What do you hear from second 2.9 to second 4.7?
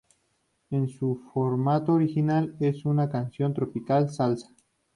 canción tropical-salsa.